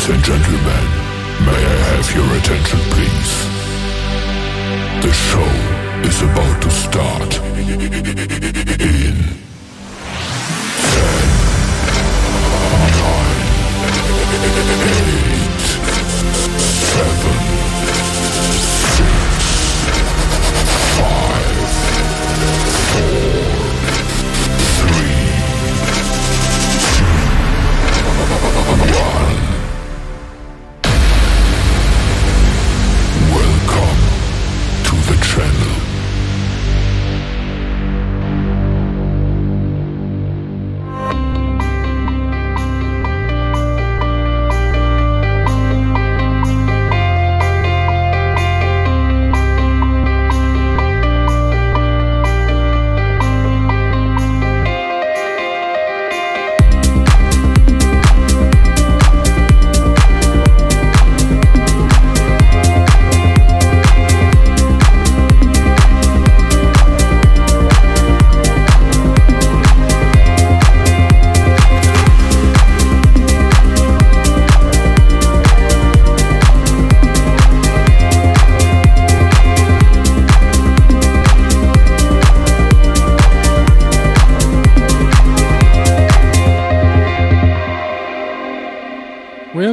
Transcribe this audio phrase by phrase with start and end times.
[0.00, 0.84] Ladies and gentlemen,
[1.44, 3.32] may I have your attention, please?
[5.04, 5.50] The show
[6.08, 7.36] is about to start.
[7.58, 7.86] In 10,
[12.96, 13.20] 9,
[14.72, 15.60] 8,
[17.20, 17.39] 7,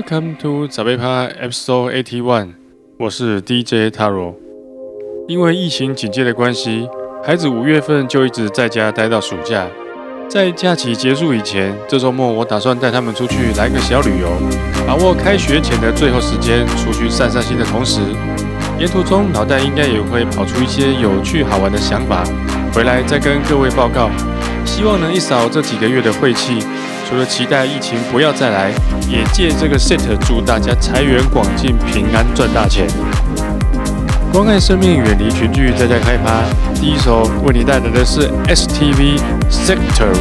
[0.09, 2.53] Come to 早贝趴 Episode Eighty One，
[2.97, 4.35] 我是 DJ Taro。
[5.27, 6.87] 因为疫情警戒的关系，
[7.25, 9.67] 孩子五月份就一直在家待到暑假。
[10.29, 14.29] 在假期结束以前，这周末我打算带他们出去来个小旅游，
[14.87, 17.99] 把握开学前的最后时间出去散散心的同时，
[18.79, 22.23] 沿途中脑袋应该也会跑出一些有趣好玩的想法，
[22.73, 24.09] 回来再跟各位报告。
[24.63, 26.59] 希望能一扫这几个月的晦气。
[27.07, 28.69] 除了期待疫情不要再来，
[29.07, 32.85] 也借这个 set 祝大家财源广进、平安赚大钱。
[34.33, 36.43] 关爱生命，远离群聚，在家开趴。
[36.75, 40.13] 第一首为你带来的是 STV Sector。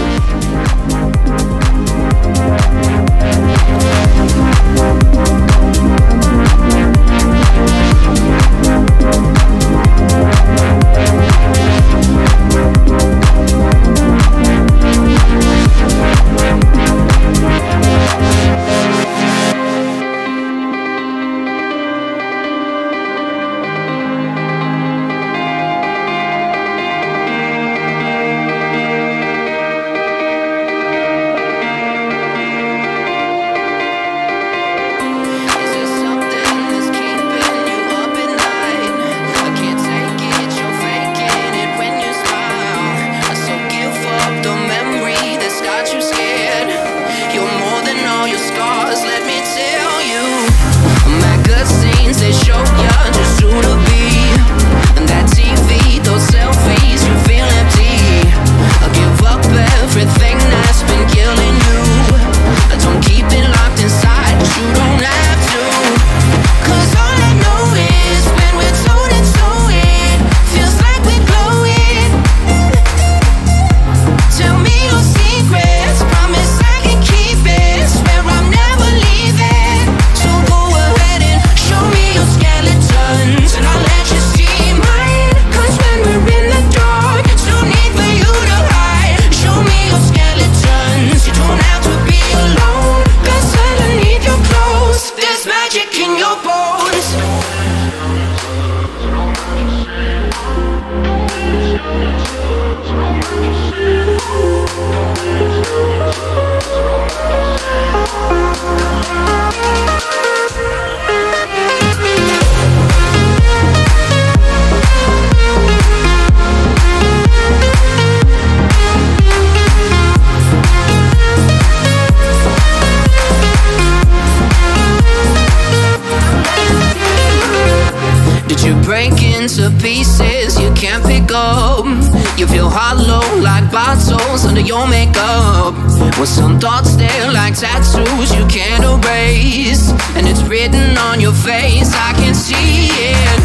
[136.16, 141.92] Well, some thoughts stay like tattoos you can't erase, and it's written on your face.
[141.92, 143.39] I can see it.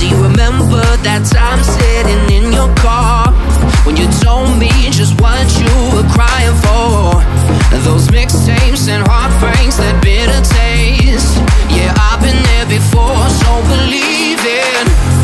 [0.00, 3.28] Do you remember that time sitting in your car
[3.84, 7.20] when you told me just what you were crying for?
[7.84, 11.36] Those mixtapes and heartbreaks, that bitter taste.
[11.68, 15.15] Yeah, I've been there before, so believe it.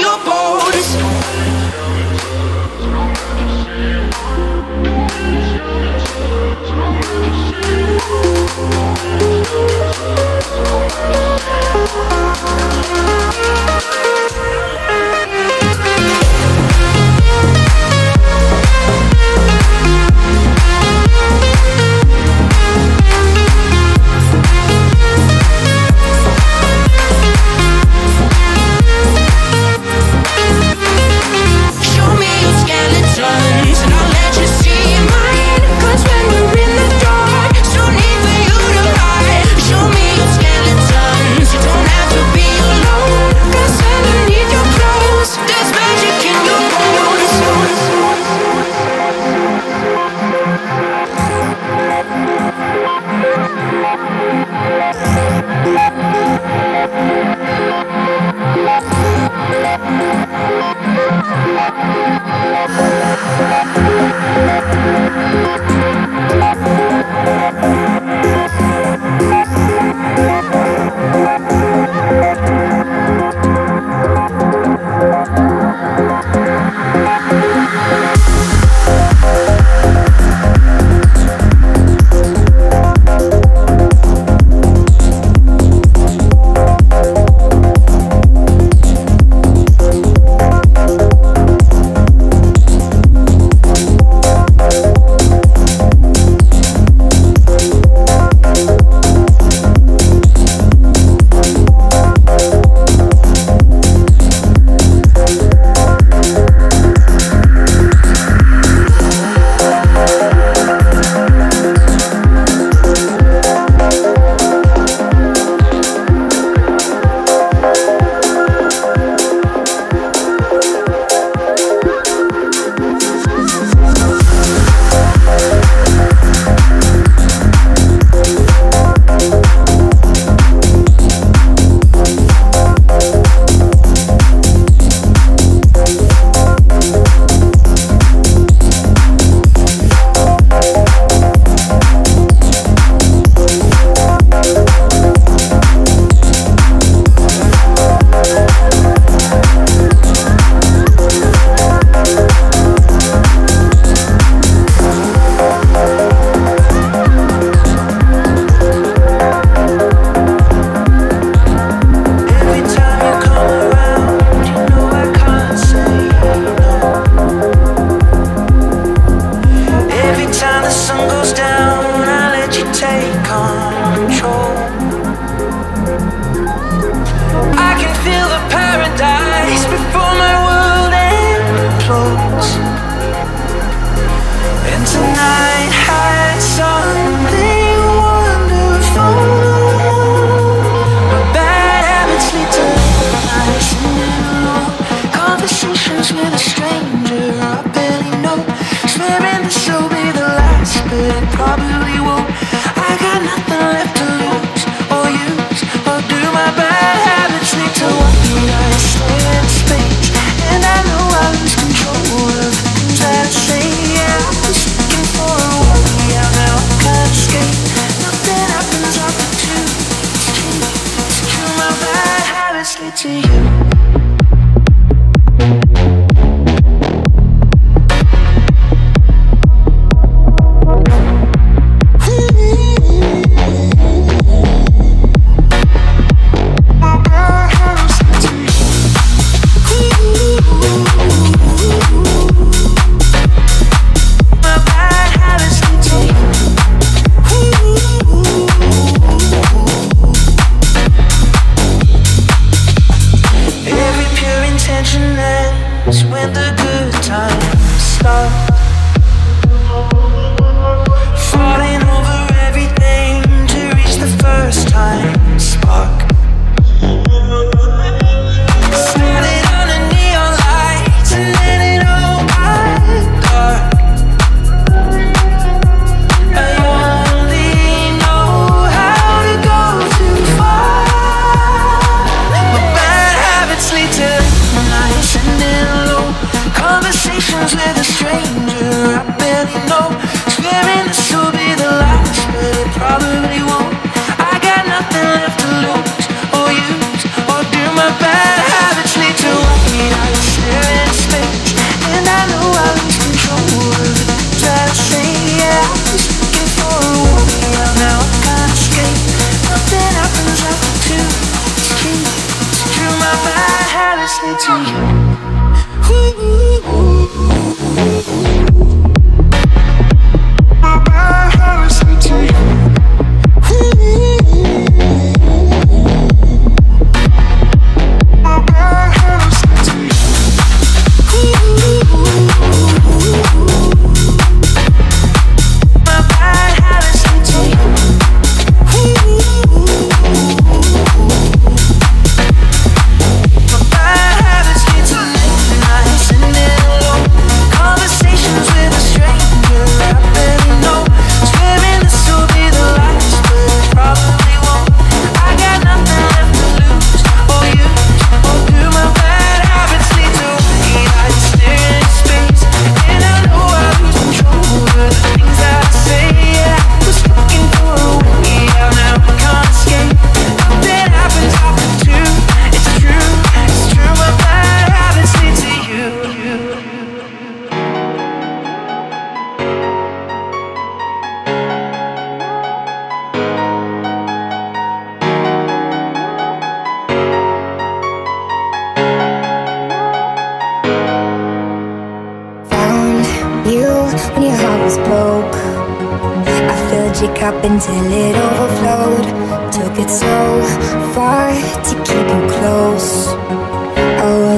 [0.00, 0.55] your bones.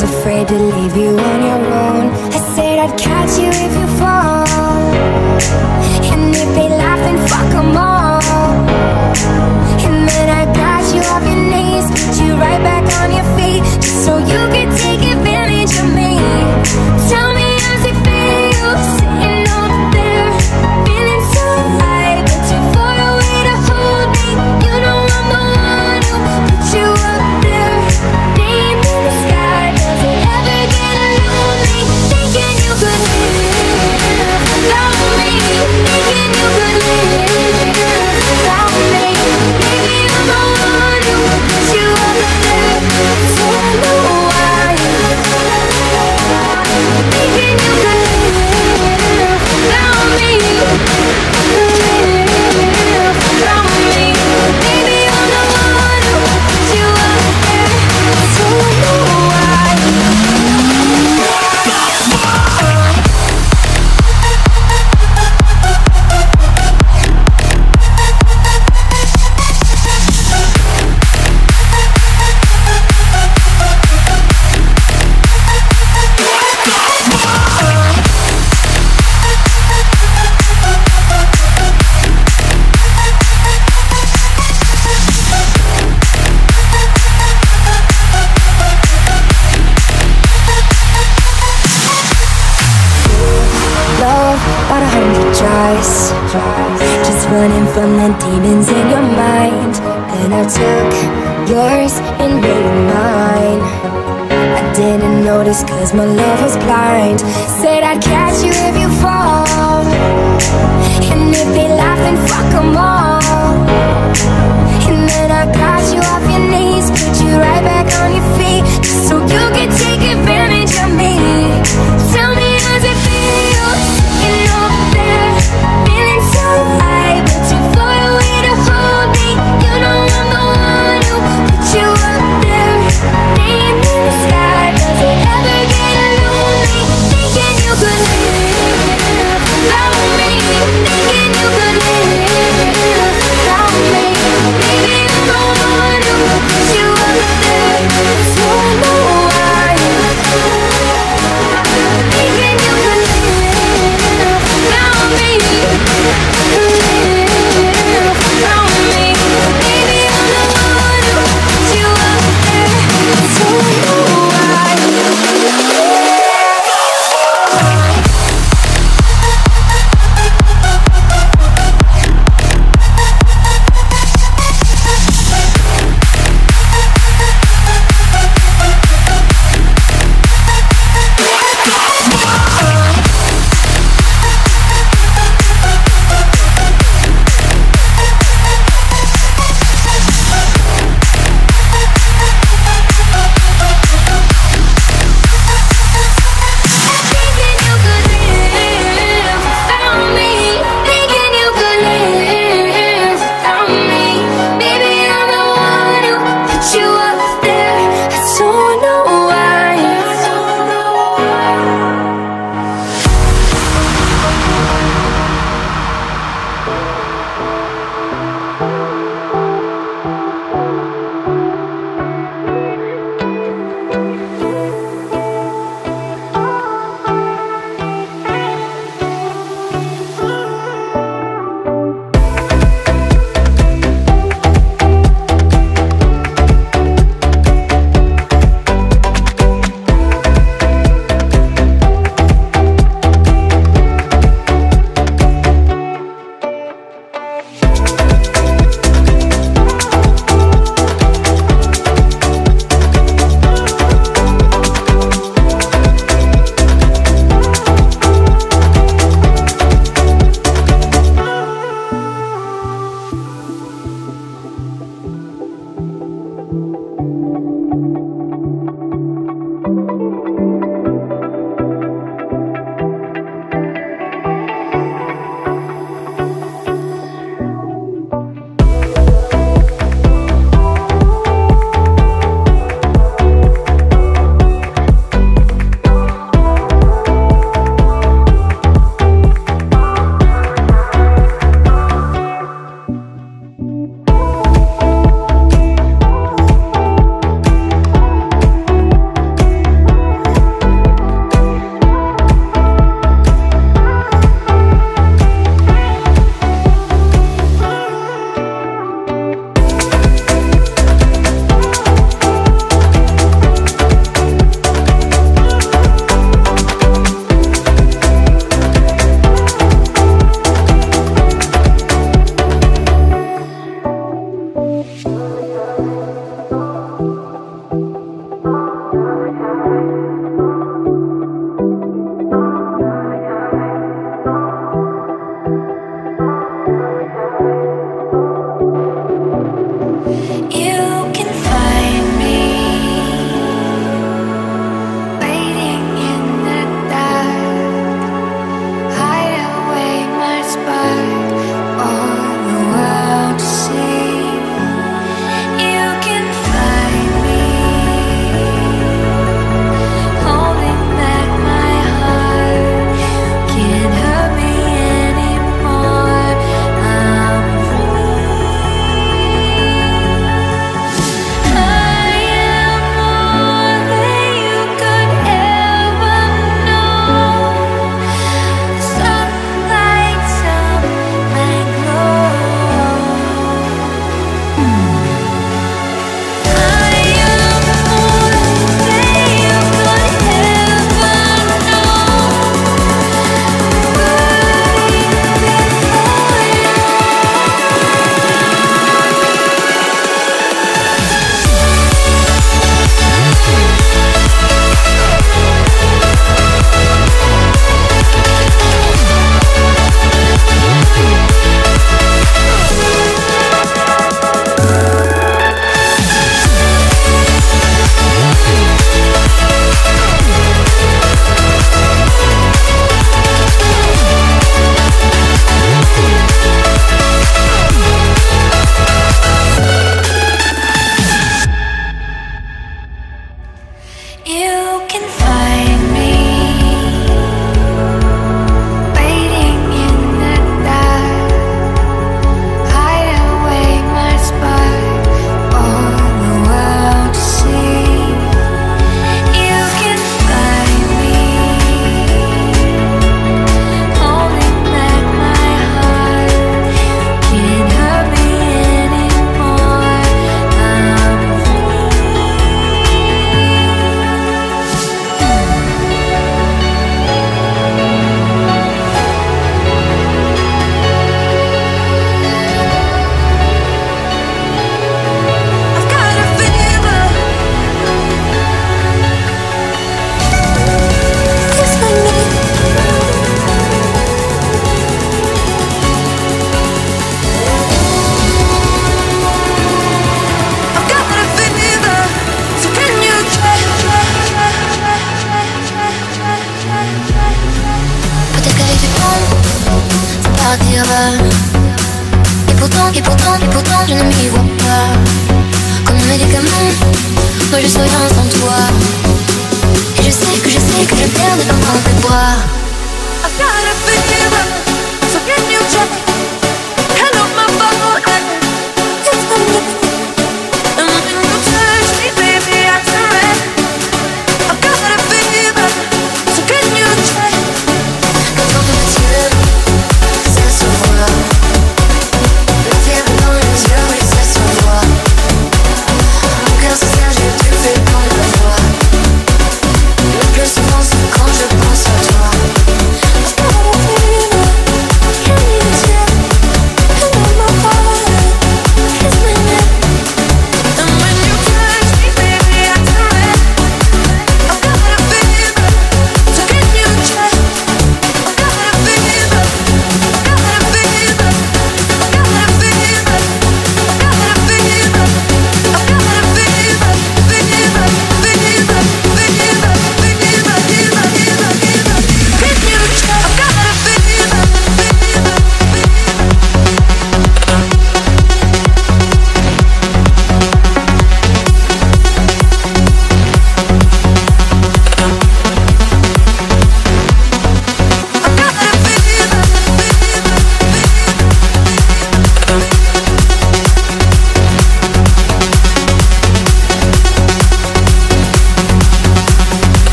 [0.00, 1.39] Thinking you could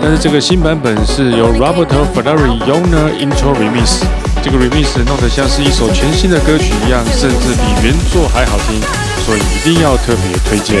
[0.00, 4.04] 但是这个新版本是由 Roberto Ferrari Yona Intro Remix，
[4.40, 8.80] 这个 Remix 弄得像是一首全新的歌曲一样，甚至比原作还好听，
[9.24, 10.80] 所以一定要特别推荐。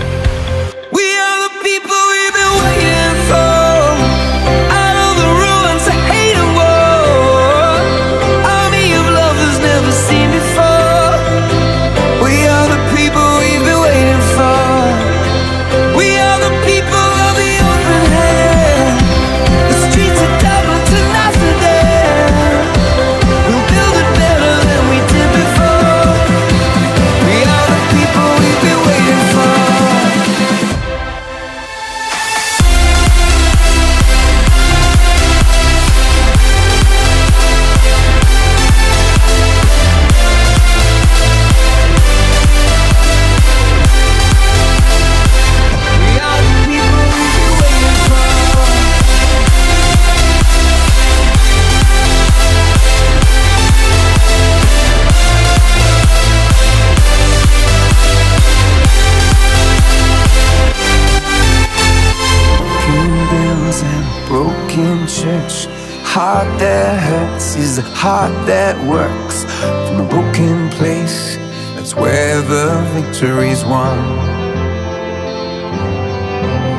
[66.71, 69.43] that hurts is a heart that works
[69.85, 71.35] from a broken place.
[71.75, 73.97] That's where the victory's won.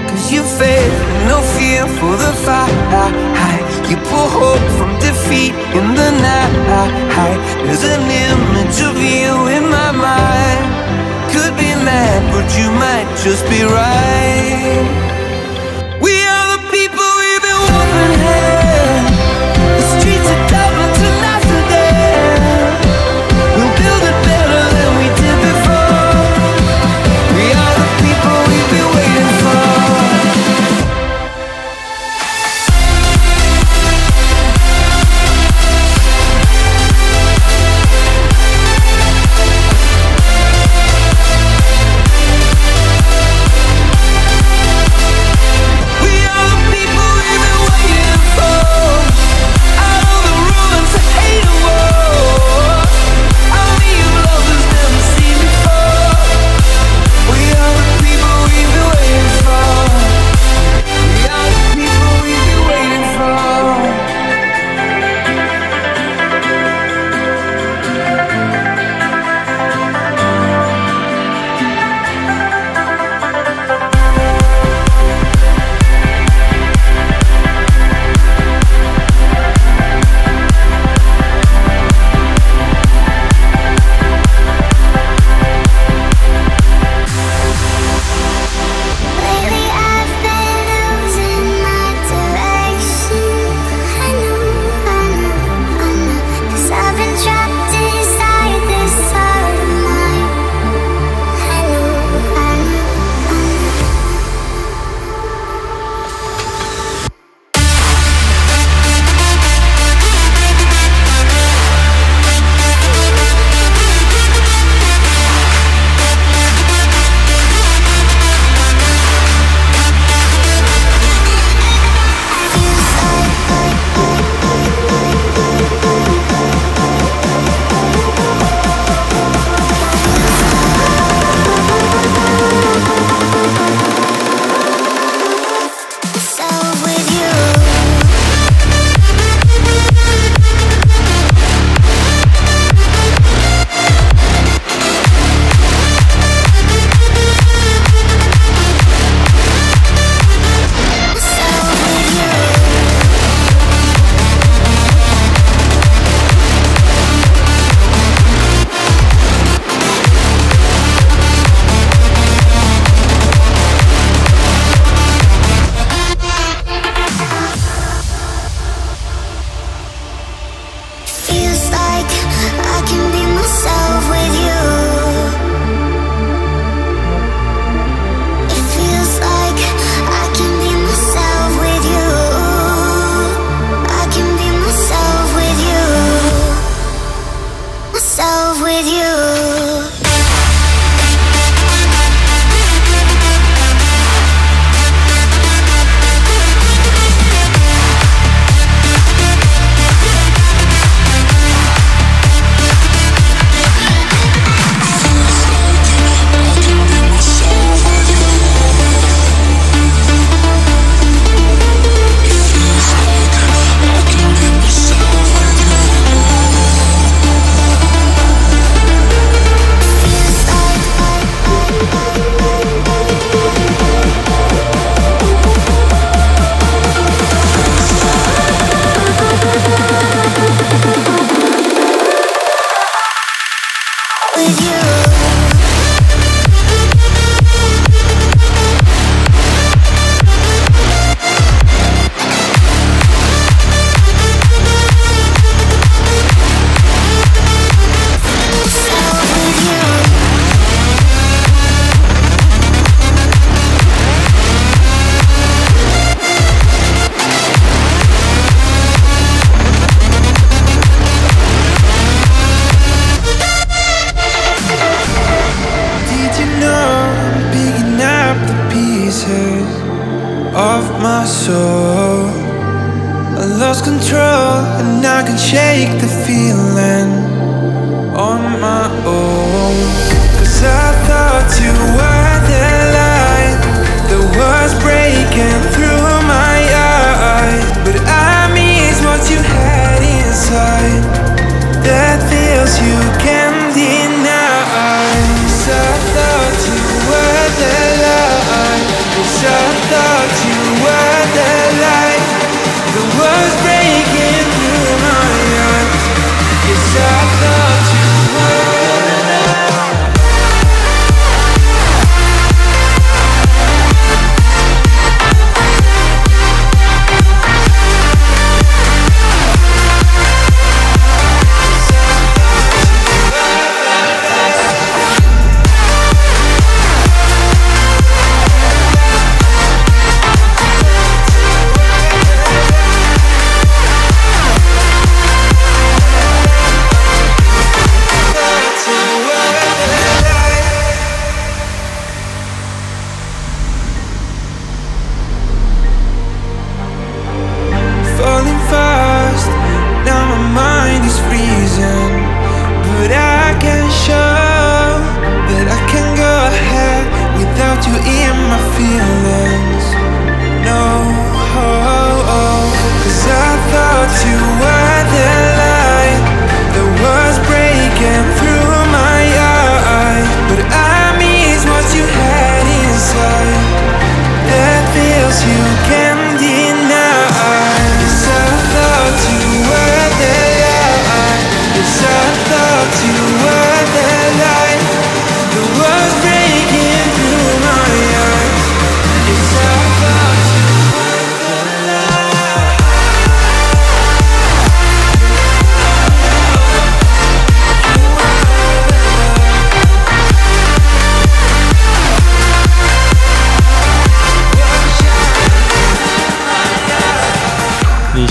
[0.09, 0.92] Cause you fail,
[1.33, 2.72] no fear for the fight.
[3.90, 7.40] You pull hope from defeat in the night.
[7.64, 10.64] There's an image of you in my mind.
[11.33, 15.12] Could be mad, but you might just be right.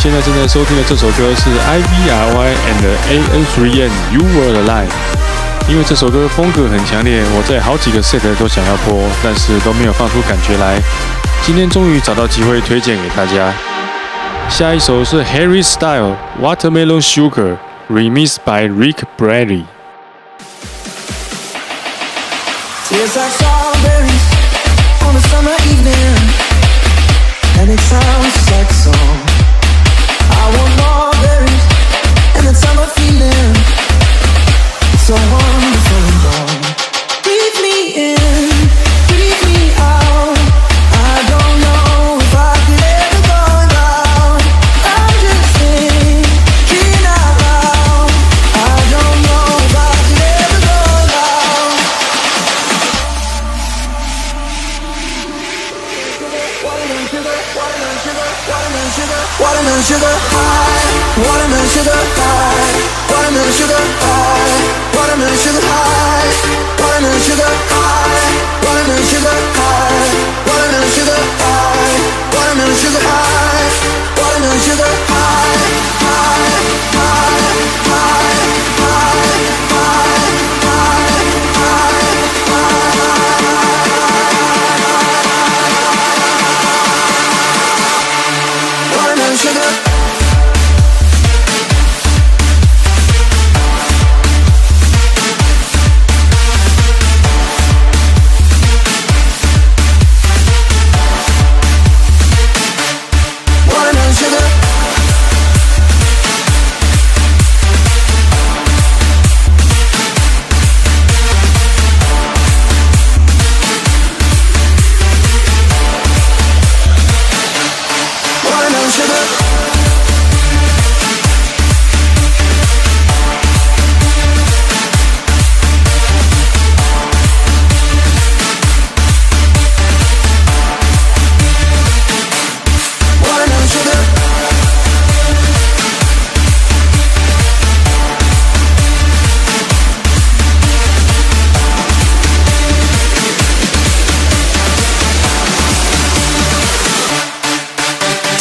[0.01, 4.89] 现在正在收听的这首歌是 I V R Y and A N 3 N You Were Alive。
[5.69, 10.81] 因为这首歌风格很强烈，我在好几个 set 都想要播，但是都没有放出感觉来。
[11.43, 13.53] 今天终于找到机会推荐给大家。
[14.49, 19.65] 下一首是 Harry Style Watermelon Sugar Remixed by Rick Bradley。
[22.89, 24.25] Tastes like strawberries
[25.03, 26.17] on a summer evening,
[27.59, 29.30] and it sounds like song.
[35.11, 35.50] someone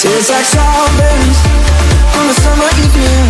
[0.01, 1.41] Tastes like strawberries
[2.17, 3.29] on a summer evening.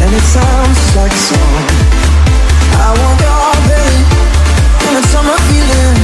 [0.00, 1.64] And it sounds like a song.
[2.80, 4.00] I want your belly
[4.88, 5.97] and a summer feeling.